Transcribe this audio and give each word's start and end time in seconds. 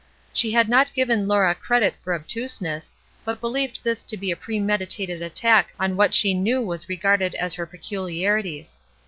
She 0.33 0.51
had 0.53 0.67
not 0.67 0.95
given 0.95 1.27
Laura 1.27 1.53
credit 1.53 1.95
for 1.97 2.15
obtuseness, 2.15 2.91
but 3.23 3.39
beheved 3.39 3.83
this 3.83 4.03
to 4.05 4.17
be 4.17 4.31
a 4.31 4.35
premeditated 4.35 5.21
attack 5.21 5.75
on 5.79 5.95
what 5.95 6.15
she 6.15 6.33
knew 6.33 6.59
was 6.59 6.89
regarded 6.89 7.35
as 7.35 7.53
her 7.53 7.67
peculiarities. 7.67 8.79